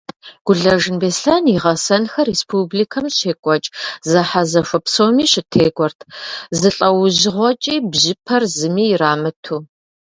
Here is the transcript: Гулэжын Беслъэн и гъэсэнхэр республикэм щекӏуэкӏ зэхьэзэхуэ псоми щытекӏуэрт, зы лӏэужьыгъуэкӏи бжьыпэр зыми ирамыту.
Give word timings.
Гулэжын 0.45 0.95
Беслъэн 1.01 1.43
и 1.53 1.57
гъэсэнхэр 1.63 2.27
республикэм 2.33 3.05
щекӏуэкӏ 3.17 3.73
зэхьэзэхуэ 4.09 4.79
псоми 4.85 5.25
щытекӏуэрт, 5.31 5.99
зы 6.59 6.69
лӏэужьыгъуэкӏи 6.75 7.75
бжьыпэр 7.91 8.43
зыми 8.55 8.83
ирамыту. 8.93 9.55